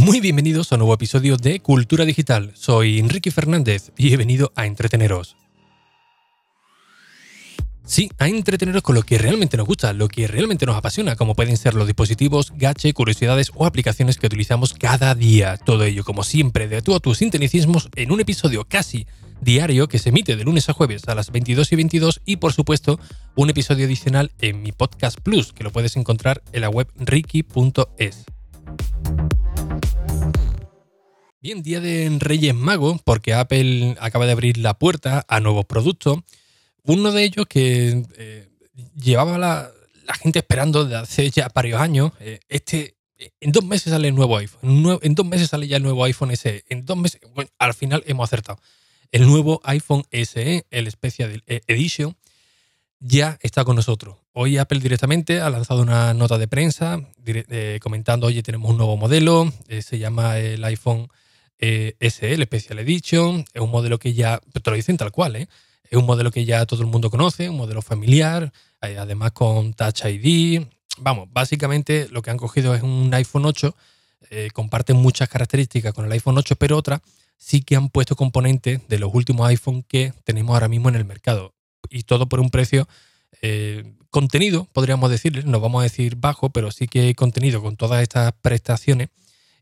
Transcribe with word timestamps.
Muy 0.00 0.20
bienvenidos 0.20 0.72
a 0.72 0.76
un 0.76 0.78
nuevo 0.78 0.94
episodio 0.94 1.36
de 1.36 1.60
Cultura 1.60 2.06
Digital. 2.06 2.52
Soy 2.54 2.98
Enrique 2.98 3.30
Fernández 3.30 3.92
y 3.98 4.14
he 4.14 4.16
venido 4.16 4.50
a 4.56 4.64
entreteneros. 4.64 5.36
Sí, 7.84 8.10
a 8.16 8.26
entreteneros 8.26 8.80
con 8.80 8.94
lo 8.94 9.02
que 9.02 9.18
realmente 9.18 9.58
nos 9.58 9.66
gusta, 9.66 9.92
lo 9.92 10.08
que 10.08 10.26
realmente 10.26 10.64
nos 10.64 10.74
apasiona, 10.76 11.16
como 11.16 11.34
pueden 11.34 11.58
ser 11.58 11.74
los 11.74 11.86
dispositivos, 11.86 12.54
gache, 12.56 12.94
curiosidades 12.94 13.52
o 13.54 13.66
aplicaciones 13.66 14.16
que 14.16 14.26
utilizamos 14.26 14.72
cada 14.72 15.14
día. 15.14 15.58
Todo 15.58 15.84
ello, 15.84 16.02
como 16.02 16.24
siempre, 16.24 16.66
de 16.66 16.80
tú 16.80 16.94
a 16.94 17.00
tus 17.00 17.18
sinteticismos 17.18 17.90
en 17.94 18.10
un 18.10 18.20
episodio 18.20 18.64
casi 18.66 19.06
diario 19.42 19.86
que 19.86 19.98
se 19.98 20.08
emite 20.08 20.34
de 20.34 20.44
lunes 20.44 20.70
a 20.70 20.72
jueves 20.72 21.06
a 21.08 21.14
las 21.14 21.30
22 21.30 21.72
y 21.72 21.76
22 21.76 22.20
y, 22.24 22.36
por 22.36 22.54
supuesto, 22.54 22.98
un 23.36 23.50
episodio 23.50 23.84
adicional 23.84 24.32
en 24.40 24.62
mi 24.62 24.72
podcast 24.72 25.20
Plus, 25.20 25.52
que 25.52 25.62
lo 25.62 25.72
puedes 25.72 25.94
encontrar 25.98 26.42
en 26.54 26.62
la 26.62 26.70
web 26.70 26.88
ricky.es. 26.96 28.24
Bien, 31.42 31.62
día 31.62 31.80
de 31.80 32.14
Reyes 32.18 32.54
Magos, 32.54 33.00
porque 33.02 33.32
Apple 33.32 33.96
acaba 33.98 34.26
de 34.26 34.32
abrir 34.32 34.58
la 34.58 34.74
puerta 34.74 35.24
a 35.26 35.40
nuevos 35.40 35.64
productos. 35.64 36.18
Uno 36.82 37.12
de 37.12 37.24
ellos 37.24 37.46
que 37.48 38.04
eh, 38.18 38.48
llevaba 38.94 39.38
la, 39.38 39.72
gente 40.20 40.40
esperando 40.40 40.84
desde 40.84 40.96
hace 40.96 41.30
ya 41.30 41.50
varios 41.54 41.80
años. 41.80 42.12
Eh, 42.20 42.40
este, 42.50 42.94
en 43.40 43.52
dos 43.52 43.64
meses 43.64 43.90
sale 43.90 44.08
el 44.08 44.14
nuevo 44.14 44.36
iPhone. 44.36 44.98
En 45.00 45.14
dos 45.14 45.24
meses 45.24 45.48
sale 45.48 45.66
ya 45.66 45.78
el 45.78 45.82
nuevo 45.82 46.04
iPhone 46.04 46.36
SE. 46.36 46.62
En 46.68 46.84
dos 46.84 46.98
meses, 46.98 47.22
bueno, 47.34 47.50
al 47.58 47.72
final 47.72 48.04
hemos 48.06 48.28
acertado. 48.28 48.60
El 49.10 49.26
nuevo 49.26 49.62
iPhone 49.64 50.04
SE, 50.12 50.66
el 50.70 50.90
Special 50.90 51.42
Edition, 51.46 52.16
ya 52.98 53.38
está 53.40 53.64
con 53.64 53.76
nosotros. 53.76 54.18
Hoy 54.34 54.58
Apple 54.58 54.80
directamente 54.80 55.40
ha 55.40 55.48
lanzado 55.48 55.80
una 55.80 56.12
nota 56.12 56.36
de 56.36 56.48
prensa 56.48 57.00
eh, 57.24 57.78
comentando, 57.80 58.26
oye, 58.26 58.42
tenemos 58.42 58.70
un 58.70 58.76
nuevo 58.76 58.98
modelo, 58.98 59.50
se 59.80 59.98
llama 59.98 60.36
el 60.38 60.62
iPhone 60.64 61.08
eh, 61.60 61.94
SL 62.00 62.42
Special 62.44 62.78
Edition, 62.78 63.44
es 63.52 63.60
un 63.60 63.70
modelo 63.70 63.98
que 63.98 64.14
ya, 64.14 64.40
te 64.52 64.70
lo 64.70 64.76
dicen 64.76 64.96
tal 64.96 65.12
cual, 65.12 65.36
¿eh? 65.36 65.48
es 65.84 65.98
un 65.98 66.06
modelo 66.06 66.30
que 66.30 66.44
ya 66.44 66.64
todo 66.64 66.80
el 66.80 66.86
mundo 66.86 67.10
conoce, 67.10 67.50
un 67.50 67.56
modelo 67.56 67.82
familiar, 67.82 68.52
eh, 68.80 68.96
además 68.98 69.32
con 69.32 69.74
Touch 69.74 70.04
ID. 70.04 70.62
Vamos, 70.98 71.28
básicamente 71.30 72.08
lo 72.10 72.22
que 72.22 72.30
han 72.30 72.38
cogido 72.38 72.74
es 72.74 72.82
un 72.82 73.12
iPhone 73.12 73.44
8, 73.44 73.76
eh, 74.30 74.48
comparten 74.54 74.96
muchas 74.96 75.28
características 75.28 75.92
con 75.92 76.06
el 76.06 76.12
iPhone 76.12 76.38
8, 76.38 76.56
pero 76.56 76.78
otras 76.78 77.00
sí 77.36 77.60
que 77.60 77.76
han 77.76 77.90
puesto 77.90 78.16
componentes 78.16 78.80
de 78.88 78.98
los 78.98 79.12
últimos 79.12 79.46
iPhone 79.48 79.82
que 79.82 80.14
tenemos 80.24 80.54
ahora 80.54 80.68
mismo 80.68 80.88
en 80.88 80.94
el 80.94 81.04
mercado. 81.04 81.54
Y 81.90 82.04
todo 82.04 82.28
por 82.28 82.40
un 82.40 82.50
precio 82.50 82.88
contenido, 84.10 84.68
podríamos 84.72 85.10
decir, 85.10 85.46
no 85.46 85.60
vamos 85.60 85.80
a 85.80 85.84
decir 85.84 86.16
bajo, 86.16 86.50
pero 86.50 86.70
sí 86.70 86.88
que 86.88 87.14
contenido 87.14 87.62
con 87.62 87.76
todas 87.76 88.02
estas 88.02 88.32
prestaciones 88.42 89.08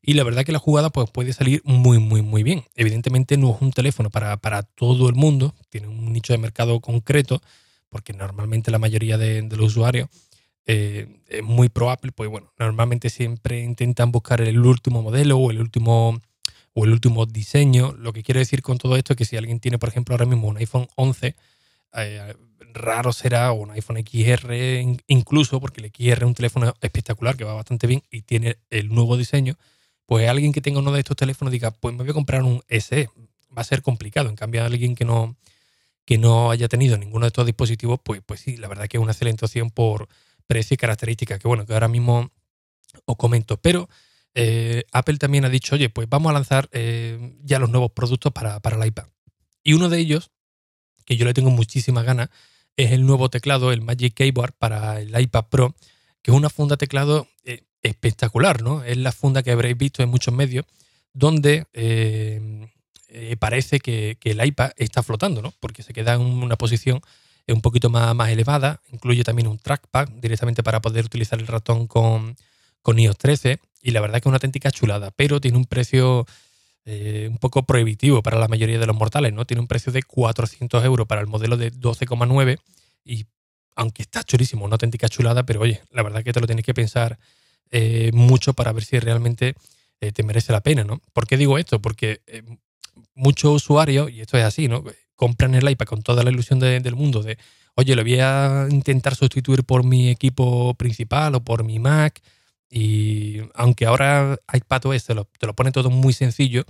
y 0.03 0.15
la 0.15 0.25
verdad 0.25 0.45
que 0.45 0.53
la 0.53 0.59
jugada 0.59 0.91
pues, 0.91 1.11
puede 1.11 1.33
salir 1.33 1.61
muy, 1.65 1.99
muy, 1.99 2.23
muy 2.23 2.43
bien. 2.43 2.65
Evidentemente 2.75 3.37
no 3.37 3.55
es 3.55 3.63
un 3.63 3.73
teléfono 3.73 4.11
para, 4.11 4.63
todo 4.63 5.09
el 5.09 5.15
mundo, 5.15 5.55
tiene 5.71 5.89
un 5.89 6.13
nicho 6.13 6.33
de 6.33 6.39
mercado 6.39 6.81
concreto, 6.81 7.43
porque 7.89 8.13
normalmente 8.13 8.71
la 8.71 8.79
mayoría 8.79 9.19
de, 9.19 9.43
los 9.43 9.77
usuarios 9.77 10.09
eh, 10.67 11.23
es 11.29 11.43
muy 11.43 11.69
pro 11.69 11.91
Apple, 11.91 12.13
pues 12.13 12.29
bueno, 12.29 12.53
normalmente 12.59 13.11
siempre 13.11 13.63
intentan 13.63 14.13
buscar 14.13 14.41
el 14.41 14.59
último 14.59 15.03
modelo 15.03 15.39
o 15.39 15.51
el 15.51 15.61
último 15.61 16.21
o 16.75 16.85
el 16.85 16.93
último 16.93 17.27
diseño. 17.27 17.93
Lo 17.99 18.13
que 18.13 18.23
quiero 18.23 18.39
decir 18.39 18.63
con 18.63 18.79
todo 18.79 18.97
esto 18.97 19.15
es 19.15 19.17
que 19.17 19.25
si 19.25 19.37
alguien 19.37 19.59
tiene, 19.59 19.79
por 19.79 19.89
ejemplo, 19.89 20.15
ahora 20.15 20.27
mismo 20.27 20.49
un 20.49 20.59
iPhone 20.59 20.87
11, 20.97 21.35
eh, 21.95 22.35
raro 22.73 23.13
será, 23.13 23.53
o 23.53 23.57
un 23.57 23.71
iPhone 23.73 23.99
XR 23.99 24.55
incluso, 25.09 25.61
porque 25.61 25.81
el 25.81 25.91
XR 25.91 26.23
es 26.23 26.29
un 26.29 26.35
teléfono 26.35 26.75
espectacular 26.81 27.37
que 27.37 27.45
va 27.45 27.55
bastante 27.55 27.87
bien 27.87 28.03
y 28.11 28.23
tiene 28.23 28.59
el 28.71 28.89
nuevo 28.89 29.17
diseño 29.17 29.57
pues 30.09 30.27
alguien 30.27 30.55
que 30.55 30.63
tenga 30.63 30.79
uno 30.79 30.91
de 30.91 31.01
estos 31.01 31.19
teléfonos 31.19 31.53
diga, 31.53 31.71
pues 31.71 31.95
me 31.95 32.03
voy 32.03 32.09
a 32.09 32.15
comprar 32.15 32.43
un 32.43 32.63
SE. 32.71 33.11
Va 33.55 33.61
a 33.61 33.65
ser 33.65 33.83
complicado. 33.83 34.31
En 34.31 34.37
cambio, 34.37 34.65
alguien 34.65 34.95
que 34.95 35.05
no, 35.05 35.37
que 36.07 36.17
no 36.17 36.51
haya 36.51 36.67
tenido 36.67 36.97
ninguno 36.97 37.27
de 37.27 37.29
estos 37.29 37.45
dispositivos, 37.45 38.01
pues, 38.03 38.23
pues 38.25 38.41
sí, 38.41 38.57
la 38.57 38.69
verdad 38.69 38.89
que 38.89 38.97
es 38.97 39.03
una 39.03 39.13
excelente 39.13 39.45
opción 39.45 39.71
por 39.71 40.09
precio 40.47 40.77
y 40.77 40.79
características, 40.79 41.39
que 41.39 41.47
bueno, 41.47 41.67
que 41.67 41.75
ahora 41.75 41.89
mismo 41.89 42.31
os 43.05 43.17
comento. 43.19 43.59
Pero 43.59 43.91
eh, 44.33 44.85
Apple 44.93 45.19
también 45.19 45.45
ha 45.45 45.51
dicho, 45.51 45.75
oye, 45.75 45.91
pues 45.91 46.09
vamos 46.09 46.31
a 46.31 46.33
lanzar 46.33 46.71
eh, 46.73 47.37
ya 47.43 47.59
los 47.59 47.69
nuevos 47.69 47.93
productos 47.93 48.33
para, 48.33 48.61
para 48.61 48.83
el 48.83 48.89
iPad. 48.89 49.09
Y 49.63 49.75
uno 49.75 49.91
de 49.91 49.99
ellos, 49.99 50.31
que 51.05 51.19
yo 51.19 51.27
le 51.27 51.35
tengo 51.35 51.51
muchísimas 51.51 52.07
ganas, 52.07 52.31
es 52.79 52.93
el 52.93 53.05
nuevo 53.05 53.29
teclado, 53.29 53.73
el 53.73 53.83
Magic 53.83 54.15
Keyboard 54.15 54.55
para 54.55 55.03
el 55.03 55.21
iPad 55.21 55.45
Pro, 55.51 55.75
que 56.23 56.31
es 56.31 56.37
una 56.37 56.51
funda 56.51 56.77
teclado 56.77 57.29
eh, 57.45 57.65
espectacular, 57.83 58.63
¿no? 58.63 58.83
Es 58.85 58.97
la 58.97 59.13
funda 59.13 59.43
que 59.43 59.51
habréis 59.51 59.77
visto 59.77 60.03
en 60.03 60.09
muchos 60.09 60.35
medios, 60.35 60.67
donde 61.13 61.67
eh, 61.73 62.69
eh, 63.09 63.37
parece 63.39 63.81
que, 63.81 64.19
el 64.23 64.45
iPad 64.45 64.73
está 64.77 65.03
flotando, 65.03 65.43
¿no? 65.43 65.53
Porque 65.61 65.83
se 65.83 65.93
queda 65.93 66.15
en 66.15 66.21
una 66.21 66.57
posición 66.57 67.01
un 67.47 67.63
poquito 67.63 67.89
más, 67.89 68.15
más 68.15 68.29
elevada, 68.29 68.83
incluye 68.93 69.25
también 69.25 69.49
un 69.49 69.59
trackpad 69.59 70.09
directamente 70.09 70.63
para 70.63 70.83
poder 70.83 71.07
utilizar 71.07 71.39
el 71.39 71.47
ratón 71.47 71.87
con, 71.87 72.37
con 72.83 72.99
iOS 72.99 73.17
13, 73.17 73.59
y 73.81 73.93
la 73.93 74.03
verdad 74.03 74.17
que 74.17 74.25
es 74.25 74.27
una 74.27 74.37
auténtica 74.37 74.71
chulada, 74.71 75.11
pero 75.13 75.41
tiene 75.41 75.57
un 75.57 75.65
precio 75.65 76.27
un 76.87 77.37
poco 77.37 77.65
prohibitivo 77.67 78.23
para 78.23 78.39
la 78.39 78.49
mayoría 78.49 78.79
de 78.79 78.87
los 78.87 78.97
mortales, 78.97 79.35
¿no? 79.35 79.45
Tiene 79.45 79.61
un 79.61 79.67
precio 79.67 79.93
de 79.93 80.03
400 80.03 80.83
euros 80.87 81.07
para 81.07 81.21
el 81.21 81.27
modelo 81.27 81.59
de 81.59 81.71
12,9 81.71 82.59
y 83.05 83.27
aunque 83.79 84.03
está 84.03 84.25
chulísimo, 84.25 84.65
una 84.65 84.75
auténtica 84.75 85.09
chulada, 85.09 85.47
pero 85.47 85.61
oye, 85.61 85.81
la 85.93 86.03
verdad 86.03 86.25
que 86.25 86.33
te 86.33 86.41
lo 86.41 86.47
tienes 86.47 86.65
que 86.65 86.75
pensar 86.75 87.17
eh, 87.71 88.11
mucho 88.13 88.53
para 88.53 88.73
ver 88.73 88.85
si 88.85 88.99
realmente 88.99 89.55
eh, 90.01 90.11
te 90.11 90.25
merece 90.25 90.51
la 90.53 90.61
pena, 90.63 90.83
¿no? 90.83 91.01
¿Por 91.13 91.29
qué 91.29 91.37
digo 91.37 91.59
esto? 91.59 91.81
Porque 91.81 92.21
eh, 92.27 92.43
muchos 93.15 93.55
usuarios, 93.55 94.11
y 94.11 94.21
esto 94.21 94.37
es 94.37 94.43
así, 94.43 94.67
¿no? 94.67 94.83
Compran 95.15 95.55
el 95.55 95.71
iPad 95.71 95.87
con 95.87 96.03
toda 96.03 96.25
la 96.25 96.31
ilusión 96.31 96.59
del 96.59 96.97
mundo 96.97 97.23
de, 97.23 97.39
oye, 97.77 97.95
lo 97.95 98.03
voy 98.03 98.19
a 98.19 98.67
intentar 98.69 99.15
sustituir 99.15 99.63
por 99.63 99.85
mi 99.85 100.11
equipo 100.11 100.75
principal 100.75 101.37
o 101.37 101.45
por 101.45 101.63
mi 101.63 101.79
Mac. 101.79 102.21
Y 102.69 103.43
aunque 103.55 103.87
ahora 103.87 104.41
iPadOS 104.53 105.05
te 105.05 105.15
lo, 105.15 105.27
te 105.39 105.47
lo 105.47 105.55
pone 105.55 105.71
todo 105.71 105.89
muy 105.89 106.13
sencillo, 106.13 106.65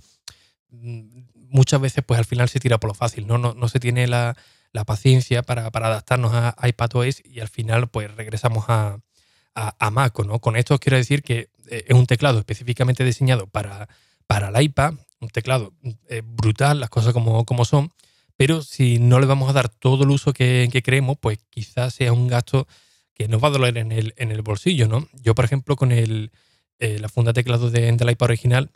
mm, 0.68 1.22
muchas 1.48 1.80
veces 1.80 2.04
pues 2.06 2.18
al 2.18 2.26
final 2.26 2.50
se 2.50 2.60
tira 2.60 2.76
por 2.78 2.88
lo 2.88 2.94
fácil, 2.94 3.26
¿no? 3.26 3.38
No, 3.38 3.54
no 3.54 3.68
se 3.70 3.80
tiene 3.80 4.06
la, 4.06 4.36
la 4.78 4.84
paciencia 4.84 5.42
para, 5.42 5.66
adaptarnos 5.66 6.32
a 6.32 6.54
iPadOS 6.62 7.22
y 7.24 7.40
al 7.40 7.48
final 7.48 7.88
pues 7.88 8.14
regresamos 8.14 8.66
a, 8.68 9.00
a, 9.52 9.90
Mac. 9.90 10.16
¿no? 10.24 10.38
Con 10.38 10.56
esto 10.56 10.78
quiero 10.78 10.96
decir 10.96 11.24
que 11.24 11.50
eh, 11.68 11.84
es 11.88 11.94
un 11.96 12.06
teclado 12.06 12.38
específicamente 12.38 13.02
diseñado 13.04 13.48
para, 13.48 13.88
para 14.28 14.50
el 14.50 14.62
iPad, 14.62 14.94
un 15.20 15.30
teclado 15.30 15.74
eh, 16.08 16.22
brutal, 16.24 16.78
las 16.78 16.90
cosas 16.90 17.12
como, 17.12 17.44
como 17.44 17.64
son, 17.64 17.92
pero 18.36 18.62
si 18.62 19.00
no 19.00 19.18
le 19.18 19.26
vamos 19.26 19.50
a 19.50 19.52
dar 19.52 19.68
todo 19.68 20.04
el 20.04 20.10
uso 20.10 20.32
que, 20.32 20.68
que 20.70 20.80
creemos, 20.80 21.18
pues 21.20 21.40
quizás 21.50 21.92
sea 21.92 22.12
un 22.12 22.28
gasto 22.28 22.68
que 23.14 23.26
nos 23.26 23.42
va 23.42 23.48
a 23.48 23.50
doler 23.50 23.78
en 23.78 23.90
el, 23.90 24.14
en 24.16 24.30
el 24.30 24.42
bolsillo. 24.42 24.86
¿no? 24.86 25.08
Yo, 25.24 25.34
por 25.34 25.44
ejemplo, 25.44 25.74
con 25.74 25.90
el, 25.90 26.30
eh, 26.78 27.00
la 27.00 27.08
funda 27.08 27.32
teclado 27.32 27.68
de, 27.68 27.90
del 27.90 28.10
iPad 28.10 28.26
original, 28.26 28.70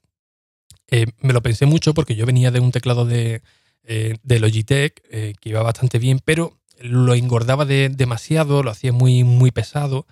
me 1.21 1.33
lo 1.33 1.41
pensé 1.41 1.65
mucho 1.65 1.95
porque 1.95 2.17
yo 2.17 2.27
venía 2.27 2.51
de 2.51 2.61
un 2.61 2.71
teclado 2.71 3.07
de, 3.07 3.41
de 3.85 4.39
Logitech 4.41 5.03
que 5.03 5.49
iba 5.49 5.63
bastante 5.63 5.99
bien, 5.99 6.21
pero 6.25 6.59
lo 6.81 7.15
engordaba 7.15 7.65
de, 7.65 7.89
demasiado, 7.89 8.63
lo 8.63 8.71
hacía 8.71 8.93
muy, 8.93 9.25
muy 9.25 9.51
pesado 9.51 10.07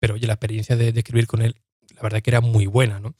pero 0.00 0.14
oye, 0.14 0.26
la 0.26 0.32
experiencia 0.32 0.76
de, 0.76 0.88
escribir 0.88 1.26
con 1.26 1.42
él, 1.42 1.54
la 1.94 2.02
verdad 2.02 2.22
que 2.22 2.30
era 2.30 2.40
muy 2.40 2.66
buena, 2.66 2.98
¿no? 2.98 3.14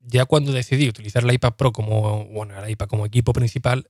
Ya 0.00 0.24
cuando 0.24 0.52
decidí 0.52 0.88
utilizar 0.88 1.22
el 1.22 1.32
iPad 1.32 1.54
Pro 1.54 1.72
como, 1.72 2.24
bueno, 2.26 2.60
el 2.60 2.70
iPad 2.70 2.86
como 2.86 3.06
equipo 3.06 3.32
principal, 3.32 3.88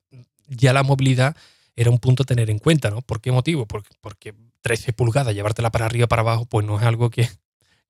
ya 0.49 0.72
la 0.72 0.83
movilidad 0.83 1.37
era 1.77 1.91
un 1.91 1.99
punto 1.99 2.25
a 2.25 2.27
tener 2.27 2.50
en 2.50 2.59
cuenta, 2.59 2.91
¿no? 2.91 3.00
¿Por 3.00 3.21
qué 3.21 3.30
motivo? 3.30 3.66
Porque, 3.66 3.91
porque 4.01 4.34
13 4.63 4.92
pulgadas, 4.92 5.34
llevártela 5.34 5.71
para 5.71 5.86
arriba 5.86 6.09
para 6.09 6.22
abajo, 6.22 6.47
pues 6.47 6.66
no 6.66 6.78
es 6.78 6.84
algo 6.84 7.10
que, 7.10 7.28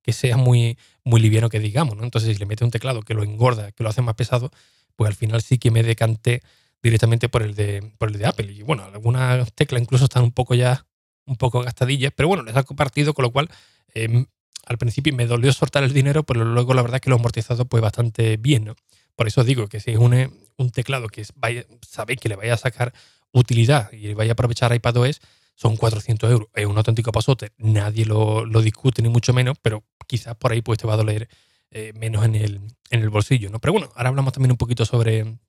que 0.03 0.13
sea 0.13 0.37
muy, 0.37 0.77
muy 1.03 1.19
liviano 1.19 1.49
que 1.49 1.59
digamos, 1.59 1.97
¿no? 1.97 2.03
Entonces, 2.03 2.33
si 2.33 2.39
le 2.39 2.45
metes 2.45 2.65
un 2.65 2.71
teclado 2.71 3.01
que 3.01 3.15
lo 3.15 3.23
engorda, 3.23 3.71
que 3.71 3.83
lo 3.83 3.89
hace 3.89 4.03
más 4.03 4.15
pesado, 4.15 4.51
pues 4.95 5.07
al 5.07 5.15
final 5.15 5.41
sí 5.41 5.57
que 5.57 5.71
me 5.71 5.81
decanté 5.81 6.43
directamente 6.87 7.29
por 7.29 7.43
el 7.43 7.55
de, 7.55 7.93
por 7.97 8.09
el 8.09 8.17
de 8.17 8.25
Apple. 8.25 8.51
Y 8.51 8.63
bueno, 8.63 8.83
algunas 8.83 9.53
teclas 9.53 9.81
incluso 9.81 10.05
están 10.05 10.23
un 10.23 10.31
poco 10.31 10.55
ya, 10.55 10.85
un 11.25 11.35
poco 11.35 11.61
gastadillas, 11.61 12.11
pero 12.15 12.27
bueno, 12.27 12.43
les 12.43 12.55
ha 12.55 12.63
compartido, 12.63 13.13
con 13.13 13.23
lo 13.23 13.31
cual 13.31 13.49
Em, 13.93 14.25
al 14.65 14.77
principio 14.77 15.13
me 15.15 15.25
dolió 15.25 15.51
soltar 15.53 15.83
el 15.83 15.93
dinero, 15.93 16.23
pero 16.23 16.43
luego 16.43 16.73
la 16.73 16.81
verdad 16.81 16.99
que 16.99 17.09
lo 17.09 17.15
he 17.15 17.19
amortizado 17.19 17.65
pues 17.65 17.81
bastante 17.81 18.37
bien, 18.37 18.65
¿no? 18.65 18.75
Por 19.15 19.27
eso 19.27 19.43
digo 19.43 19.67
que 19.67 19.79
si 19.79 19.91
es 19.91 19.97
un, 19.97 20.13
un 20.57 20.69
teclado 20.71 21.07
que 21.07 21.25
sabéis 21.25 22.19
que 22.19 22.29
le 22.29 22.35
vaya 22.35 22.53
a 22.53 22.57
sacar 22.57 22.93
utilidad 23.31 23.91
y 23.91 24.07
le 24.07 24.15
vaya 24.15 24.31
a 24.31 24.33
aprovechar 24.33 24.73
iPadOS, 24.73 25.21
son 25.55 25.77
400 25.77 26.29
euros. 26.29 26.49
Es 26.53 26.65
un 26.65 26.77
auténtico 26.77 27.11
pasote, 27.11 27.51
nadie 27.57 28.05
lo, 28.05 28.45
discute 28.61 29.01
ni 29.01 29.09
mucho 29.09 29.33
menos, 29.33 29.57
pero 29.61 29.83
quizás 30.05 30.35
por 30.35 30.51
ahí 30.51 30.61
pues 30.61 30.77
te 30.77 30.85
va 30.85 30.93
a 30.93 30.97
doler 30.97 31.29
eh, 31.71 31.93
menos 31.95 32.25
en 32.25 32.35
el, 32.35 32.61
en 32.91 33.01
el 33.01 33.09
bolsillo, 33.09 33.49
¿no? 33.49 33.59
Pero 33.59 33.73
bueno, 33.73 33.89
ahora 33.95 34.09
hablamos 34.09 34.33
también 34.33 34.51
un 34.51 34.57
poquito 34.57 34.85
sobre, 34.85 35.39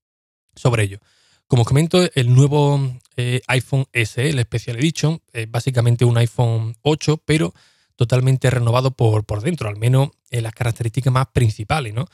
sobre 0.55 0.85
ello. 0.85 1.01
Como 1.49 1.63
os 1.63 1.69
comento, 1.69 2.09
el 2.15 2.35
nuevo 2.35 2.81
eh, 3.17 3.41
iPhone 3.49 3.87
SE, 3.93 4.29
el 4.29 4.41
Special 4.41 4.77
Edition, 4.77 5.21
es 5.33 5.51
básicamente 5.51 6.05
un 6.05 6.17
iPhone 6.19 6.77
8, 6.83 7.23
pero 7.25 7.53
totalmente 7.97 8.49
renovado 8.51 8.93
por, 8.93 9.25
por 9.25 9.41
dentro, 9.41 9.69
al 9.69 9.77
menos 9.77 10.11
en 10.31 10.45
las 10.45 10.53
características 10.53 11.13
más 11.13 11.27
principales, 11.33 11.95
¿no? 11.95 12.07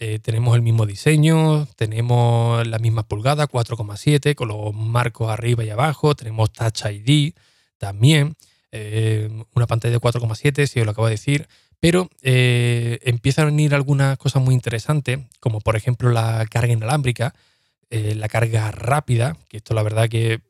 eh, 0.00 0.20
tenemos 0.20 0.54
el 0.54 0.62
mismo 0.62 0.86
diseño, 0.86 1.66
tenemos 1.76 2.66
la 2.66 2.78
misma 2.78 3.02
pulgada, 3.02 3.48
4,7, 3.48 4.34
con 4.34 4.48
los 4.48 4.72
marcos 4.72 5.28
arriba 5.28 5.64
y 5.64 5.70
abajo, 5.70 6.14
tenemos 6.14 6.52
Touch 6.52 6.84
ID 6.86 7.34
también, 7.78 8.36
eh, 8.70 9.28
una 9.54 9.66
pantalla 9.66 9.92
de 9.92 10.00
4,7, 10.00 10.66
si 10.66 10.80
os 10.80 10.86
lo 10.86 10.92
acabo 10.92 11.08
de 11.08 11.14
decir, 11.14 11.48
pero 11.80 12.08
eh, 12.22 13.00
empiezan 13.02 13.44
a 13.44 13.46
venir 13.46 13.74
algunas 13.74 14.16
cosas 14.18 14.42
muy 14.42 14.54
interesantes, 14.54 15.18
como 15.40 15.60
por 15.60 15.74
ejemplo 15.74 16.10
la 16.10 16.46
carga 16.46 16.72
inalámbrica, 16.72 17.34
la 17.90 18.28
carga 18.28 18.70
rápida, 18.70 19.36
que 19.48 19.58
esto 19.58 19.74
la 19.74 19.82
verdad 19.82 20.08
que 20.08 20.40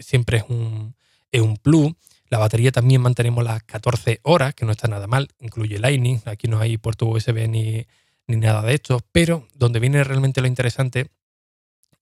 siempre 0.00 0.38
es 0.38 0.44
un, 0.48 0.94
es 1.32 1.40
un 1.40 1.56
plus. 1.56 1.92
La 2.28 2.38
batería 2.38 2.72
también 2.72 3.00
mantenemos 3.00 3.42
las 3.42 3.62
14 3.62 4.20
horas, 4.22 4.54
que 4.54 4.64
no 4.64 4.72
está 4.72 4.86
nada 4.88 5.06
mal, 5.06 5.28
incluye 5.40 5.78
Lightning, 5.78 6.20
aquí 6.26 6.46
no 6.46 6.60
hay 6.60 6.76
puerto 6.76 7.06
USB 7.06 7.48
ni, 7.48 7.86
ni 8.26 8.36
nada 8.36 8.62
de 8.62 8.74
esto, 8.74 9.00
pero 9.12 9.48
donde 9.54 9.80
viene 9.80 10.04
realmente 10.04 10.40
lo 10.40 10.46
interesante 10.46 11.10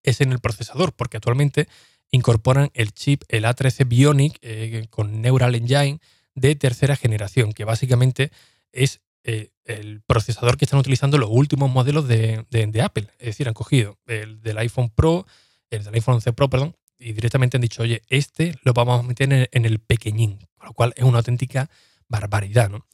es 0.03 0.21
en 0.21 0.33
el 0.33 0.41
procesador, 0.41 0.93
porque 0.93 1.17
actualmente 1.17 1.69
incorporan 2.11 2.71
el 2.75 2.93
chip, 2.93 3.23
el 3.29 3.45
A13 3.45 3.87
Bionic 3.87 4.39
eh, 4.43 4.87
con 4.91 5.21
Neural 5.21 5.55
Engine 5.55 6.01
de 6.35 6.55
tercera 6.55 6.97
generación, 6.97 7.53
que 7.53 7.65
básicamente 7.65 8.31
es 8.73 9.01
eh, 9.27 9.51
el 9.65 10.01
procesador 10.03 10.57
que 10.57 10.65
están 10.65 10.81
utilizando 10.81 11.19
los 11.19 11.29
últimos 11.31 11.71
modelos 11.71 12.07
de, 12.07 12.47
Apple. 12.83 13.09
Es 13.19 13.27
decir, 13.27 13.49
han 13.49 13.55
cogido 13.55 13.99
el 14.07 14.41
del 14.41 14.59
iPhone 14.59 14.91
Pro, 14.91 15.27
el 15.71 15.85
del 15.85 15.95
iPhone 15.95 16.15
11 16.15 16.33
Pro, 16.33 16.49
perdón, 16.49 16.77
y 16.99 17.13
directamente 17.13 17.57
han 17.57 17.61
dicho, 17.61 17.83
oye, 17.83 18.03
este 18.09 18.55
lo 18.63 18.73
vamos 18.73 19.01
a 19.01 19.03
meter 19.03 19.33
en 19.33 19.49
en 19.51 19.65
el 19.65 19.81
pequeñín, 19.81 20.39
con 20.57 20.69
lo 20.69 20.73
cual 20.73 20.95
es 20.97 21.05
una 21.05 21.19
auténtica 21.19 21.69
barbaridad, 22.09 22.71
¿no? 22.71 22.87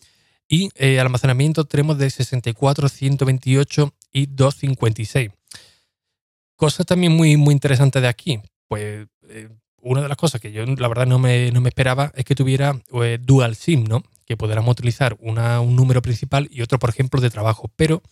Y 0.48 0.68
eh, 0.74 1.00
almacenamiento 1.00 1.64
tenemos 1.64 1.96
de 1.96 2.10
64, 2.10 2.88
128 2.88 3.94
y 4.12 4.26
256. 4.26 5.30
Cosas 6.56 6.84
también 6.84 7.12
muy, 7.12 7.38
muy 7.38 7.52
interesantes 7.52 8.02
de 8.02 8.08
aquí. 8.08 8.40
Pues 8.68 9.06
eh, 9.30 9.48
una 9.80 10.02
de 10.02 10.08
las 10.08 10.16
cosas 10.18 10.40
que 10.40 10.52
yo 10.52 10.64
la 10.66 10.88
verdad 10.88 11.06
no 11.06 11.18
me, 11.18 11.50
no 11.52 11.62
me 11.62 11.70
esperaba 11.70 12.12
es 12.14 12.24
que 12.24 12.34
tuviera 12.34 12.78
eh, 13.02 13.18
dual 13.20 13.56
SIM, 13.56 13.84
¿no? 13.84 14.02
Que 14.24 14.36
pudiéramos 14.36 14.72
utilizar 14.72 15.16
un 15.20 15.76
número 15.76 16.02
principal 16.02 16.48
y 16.50 16.62
otro, 16.62 16.78
por 16.78 16.90
ejemplo, 16.90 17.20
de 17.20 17.30
trabajo. 17.30 17.70
Pero 17.76 18.02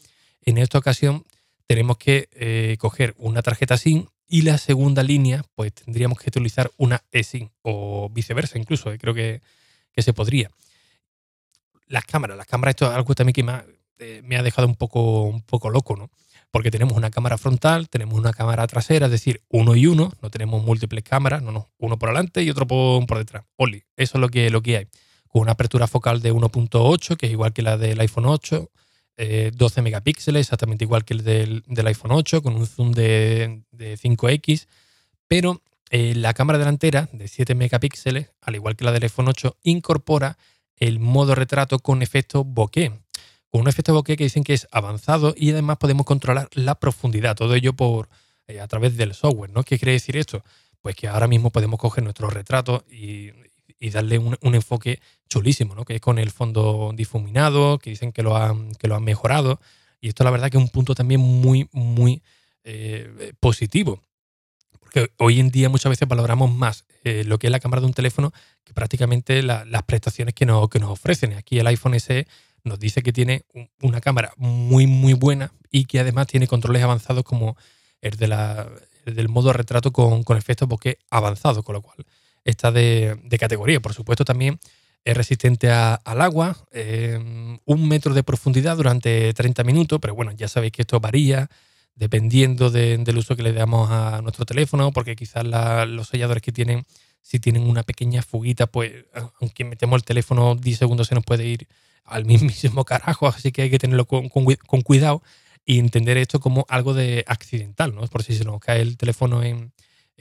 en 0.42 0.58
esta 0.58 0.78
ocasión 0.78 1.24
tenemos 1.66 1.98
que 1.98 2.76
coger 2.78 3.14
una 3.18 3.42
tarjeta 3.42 3.76
SIM 3.76 4.06
y 4.26 4.42
la 4.42 4.58
segunda 4.58 5.02
línea, 5.02 5.44
pues 5.54 5.72
tendríamos 5.72 6.18
que 6.18 6.30
utilizar 6.30 6.70
una 6.76 7.02
eSIM 7.10 7.48
o 7.62 8.08
viceversa, 8.10 8.58
incluso, 8.58 8.90
creo 8.98 9.14
que, 9.14 9.40
que 9.92 10.02
se 10.02 10.12
podría 10.12 10.50
las 11.90 12.04
cámaras. 12.04 12.36
Las 12.36 12.46
cámaras, 12.46 12.72
esto 12.72 12.86
es 12.86 12.92
algo 12.96 13.14
también 13.14 13.34
que 13.34 13.62
eh, 13.98 14.22
me 14.24 14.36
ha, 14.36 14.42
dejado 14.42 14.66
un 14.66 14.76
poco, 14.76 15.24
un 15.24 15.42
poco 15.42 15.68
loco, 15.68 15.96
¿no? 15.96 16.10
Porque 16.50 16.70
tenemos 16.70 16.96
una 16.96 17.10
cámara 17.10 17.36
frontal, 17.36 17.88
tenemos 17.88 18.18
una 18.18 18.32
cámara 18.32 18.66
trasera, 18.66 19.06
es 19.06 19.12
decir, 19.12 19.42
uno 19.48 19.76
y 19.76 19.86
uno, 19.86 20.12
no 20.22 20.30
tenemos 20.30 20.64
múltiples 20.64 21.04
cámaras, 21.04 21.42
no, 21.42 21.52
no, 21.52 21.70
uno 21.78 21.98
por 21.98 22.08
delante 22.08 22.42
y 22.42 22.50
otro 22.50 22.66
por, 22.66 23.06
por 23.06 23.18
detrás. 23.18 23.44
Oli, 23.56 23.84
eso 23.96 24.18
es 24.18 24.20
lo 24.20 24.28
que, 24.28 24.50
lo 24.50 24.62
que 24.62 24.78
hay. 24.78 24.88
Con 25.30 25.42
una 25.42 25.52
apertura 25.52 25.86
focal 25.86 26.20
de 26.20 26.32
1.8, 26.32 27.16
que 27.16 27.26
es 27.26 27.32
igual 27.32 27.52
que 27.52 27.62
la 27.62 27.78
del 27.78 28.00
iPhone 28.00 28.26
8, 28.26 28.70
12 29.16 29.80
eh, 29.80 29.82
megapíxeles, 29.82 30.46
exactamente 30.46 30.84
igual 30.84 31.04
que 31.04 31.14
el 31.14 31.24
del, 31.24 31.86
iPhone 31.86 32.12
8, 32.12 32.42
con 32.42 32.56
un 32.56 32.66
zoom 32.66 32.92
de, 32.92 33.62
5X, 33.72 34.66
pero 35.28 35.62
eh, 35.90 36.14
la 36.16 36.34
cámara 36.34 36.58
delantera 36.58 37.08
de 37.12 37.28
7 37.28 37.54
megapíxeles, 37.54 38.30
al 38.40 38.54
igual 38.56 38.76
que 38.76 38.84
la 38.84 38.92
del 38.92 39.04
iPhone 39.04 39.28
8, 39.28 39.56
incorpora 39.62 40.36
el 40.76 40.98
modo 40.98 41.34
retrato 41.34 41.78
con 41.78 42.02
efecto 42.02 42.44
bokeh. 42.44 42.92
Con 43.50 43.60
un 43.60 43.68
efecto 43.68 43.92
bokeh 43.92 44.16
que 44.16 44.24
dicen 44.24 44.44
que 44.44 44.54
es 44.54 44.66
avanzado 44.72 45.34
y 45.36 45.50
además 45.50 45.76
podemos 45.76 46.06
controlar 46.06 46.48
la 46.52 46.76
profundidad. 46.76 47.36
Todo 47.36 47.54
ello 47.54 47.74
por, 47.74 48.08
eh, 48.46 48.60
a 48.60 48.68
través 48.68 48.96
del 48.96 49.14
software. 49.14 49.50
¿no? 49.50 49.62
¿Qué 49.62 49.78
quiere 49.78 49.92
decir 49.92 50.16
esto? 50.16 50.42
Pues 50.80 50.96
que 50.96 51.08
ahora 51.08 51.26
mismo 51.26 51.50
podemos 51.50 51.78
coger 51.78 52.02
nuestro 52.02 52.30
retrato 52.30 52.84
y, 52.90 53.32
darle 53.88 54.18
un, 54.18 54.36
enfoque 54.54 55.00
chulísimo, 55.28 55.74
¿no? 55.74 55.86
que 55.86 55.94
es 55.94 56.00
con 56.02 56.18
el 56.18 56.30
fondo 56.30 56.92
difuminado, 56.94 57.78
que 57.78 57.90
dicen 57.90 58.12
que 58.12 58.22
lo 58.22 58.36
han, 58.36 58.74
que 58.74 58.88
lo 58.88 58.94
han 58.94 59.04
mejorado. 59.04 59.58
Y 60.02 60.08
esto 60.08 60.22
la 60.22 60.30
verdad 60.30 60.50
que 60.50 60.58
es 60.58 60.62
un 60.62 60.68
punto 60.68 60.94
también 60.94 61.20
muy, 61.20 61.66
muy 61.72 62.22
eh, 62.64 63.32
positivo. 63.40 64.02
Porque 64.78 65.12
hoy 65.16 65.40
en 65.40 65.50
día 65.50 65.68
muchas 65.70 65.88
veces 65.88 66.06
valoramos 66.06 66.52
más 66.52 66.84
eh, 67.04 67.24
lo 67.24 67.38
que 67.38 67.46
es 67.46 67.50
la 67.50 67.60
cámara 67.60 67.80
de 67.80 67.86
un 67.86 67.94
teléfono 67.94 68.32
que 68.64 68.74
prácticamente 68.74 69.42
las 69.42 69.82
prestaciones 69.84 70.34
que 70.34 70.44
nos, 70.44 70.68
que 70.68 70.78
nos 70.78 70.90
ofrecen. 70.90 71.32
Aquí 71.34 71.58
el 71.58 71.66
iPhone 71.66 71.98
SE 71.98 72.26
nos 72.64 72.78
dice 72.78 73.02
que 73.02 73.12
tiene 73.12 73.44
una 73.80 74.00
cámara 74.00 74.32
muy, 74.36 74.86
muy 74.86 75.14
buena 75.14 75.52
y 75.70 75.84
que 75.84 76.00
además 76.00 76.26
tiene 76.26 76.46
controles 76.46 76.82
avanzados 76.82 77.24
como 77.24 77.56
el, 78.02 78.16
de 78.16 78.28
la, 78.28 78.68
del 79.06 79.28
modo 79.28 79.52
retrato 79.52 79.92
con, 79.92 80.22
con 80.24 80.36
efectos 80.36 80.68
bokeh 80.68 80.98
avanzado, 81.10 81.62
con 81.62 81.74
lo 81.74 81.82
cual 81.82 82.04
está 82.44 82.72
de, 82.72 83.18
categoría. 83.38 83.80
Por 83.80 83.94
supuesto, 83.94 84.24
también 84.24 84.58
es 85.04 85.16
resistente 85.16 85.70
al 85.70 86.20
agua, 86.20 86.56
eh, 86.72 87.58
un 87.64 87.88
metro 87.88 88.12
de 88.12 88.22
profundidad 88.22 88.76
durante 88.76 89.32
30 89.32 89.64
minutos, 89.64 89.98
pero 90.00 90.14
bueno, 90.14 90.32
ya 90.32 90.48
sabéis 90.48 90.72
que 90.72 90.82
esto 90.82 91.00
varía 91.00 91.48
dependiendo 91.94 92.70
del 92.70 93.18
uso 93.18 93.36
que 93.36 93.42
le 93.42 93.52
damos 93.52 93.90
a 93.90 94.22
nuestro 94.22 94.46
teléfono, 94.46 94.90
porque 94.90 95.16
quizás 95.16 95.44
los 95.86 96.08
selladores 96.08 96.42
que 96.42 96.50
tienen, 96.50 96.84
si 97.20 97.40
tienen 97.40 97.68
una 97.68 97.82
pequeña 97.82 98.22
fuguita, 98.22 98.66
pues 98.66 99.04
aunque 99.38 99.64
metemos 99.64 99.98
el 99.98 100.04
teléfono 100.04 100.54
10 100.54 100.78
segundos 100.78 101.08
se 101.08 101.14
nos 101.14 101.24
puede 101.24 101.44
ir 101.44 101.68
al 102.04 102.24
mismísimo 102.26 102.84
carajo, 102.84 103.28
así 103.28 103.52
que 103.52 103.62
hay 103.62 103.70
que 103.70 103.78
tenerlo 103.78 104.06
con, 104.06 104.30
cuidado 104.82 105.22
y 105.66 105.78
entender 105.78 106.16
esto 106.16 106.40
como 106.40 106.64
algo 106.68 106.94
de 106.94 107.24
accidental, 107.26 107.94
¿no? 107.94 108.06
Por 108.06 108.22
si 108.22 108.34
se 108.34 108.44
nos 108.44 108.60
cae 108.60 108.80
el 108.80 108.96
teléfono 108.96 109.42
en, 109.42 109.72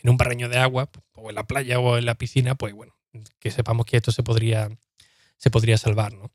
un 0.03 0.17
barreño 0.17 0.49
de 0.49 0.57
agua, 0.57 0.89
o 1.13 1.29
en 1.29 1.35
la 1.35 1.47
playa 1.47 1.79
o 1.79 1.97
en 1.97 2.05
la 2.05 2.15
piscina, 2.15 2.55
pues 2.55 2.73
bueno, 2.73 2.95
que 3.39 3.51
sepamos 3.51 3.85
que 3.85 3.97
esto 3.97 4.11
se 4.11 4.23
podría, 4.23 4.69
se 5.37 5.49
podría 5.49 5.77
salvar, 5.77 6.13
¿no? 6.13 6.31